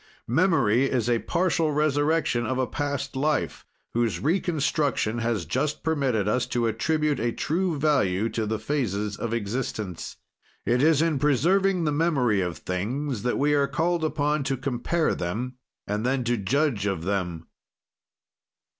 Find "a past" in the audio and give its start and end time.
2.57-3.15